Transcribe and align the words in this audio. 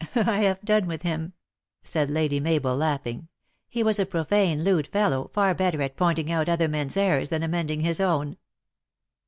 "I 0.15 0.39
have 0.39 0.61
done 0.61 0.87
with 0.87 1.03
him," 1.03 1.33
said 1.83 2.09
Lady 2.09 2.39
Mabel, 2.39 2.75
laugh 2.75 3.05
ing." 3.05 3.27
He 3.69 3.83
was 3.83 3.99
a 3.99 4.05
profane, 4.07 4.63
lewd 4.63 4.87
fellow, 4.87 5.29
far 5.31 5.53
better 5.53 5.79
at 5.83 5.95
pointing 5.95 6.31
out 6.31 6.49
other 6.49 6.67
men 6.67 6.87
s 6.87 6.97
errors 6.97 7.29
than 7.29 7.43
amending 7.43 7.81
his 7.81 7.99
own." 7.99 8.37